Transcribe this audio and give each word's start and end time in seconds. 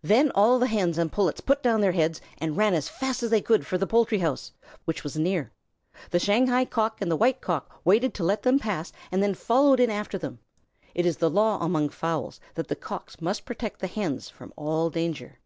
Then 0.00 0.30
all 0.30 0.58
the 0.58 0.66
Hens 0.66 0.96
and 0.96 1.12
Pullets 1.12 1.42
put 1.42 1.62
down 1.62 1.82
their 1.82 1.92
heads 1.92 2.22
and 2.38 2.56
ran 2.56 2.72
as 2.72 2.88
fast 2.88 3.22
as 3.22 3.28
they 3.28 3.42
could 3.42 3.66
for 3.66 3.76
the 3.76 3.86
poultry 3.86 4.20
house, 4.20 4.50
which 4.86 5.04
was 5.04 5.18
near. 5.18 5.52
The 6.10 6.18
Shanghai 6.18 6.64
Cock 6.64 7.02
and 7.02 7.10
the 7.10 7.18
White 7.18 7.42
Cock 7.42 7.82
waited 7.84 8.14
to 8.14 8.24
let 8.24 8.44
them 8.44 8.58
pass, 8.58 8.94
and 9.10 9.22
then 9.22 9.34
followed 9.34 9.78
in 9.78 9.90
after 9.90 10.16
them. 10.16 10.38
It 10.94 11.04
is 11.04 11.20
a 11.20 11.28
law 11.28 11.60
among 11.62 11.90
fowls 11.90 12.40
that 12.54 12.68
the 12.68 12.76
Cocks 12.76 13.20
must 13.20 13.44
protect 13.44 13.80
the 13.80 13.88
Hens 13.88 14.30
from 14.30 14.54
all 14.56 14.88
danger. 14.88 15.38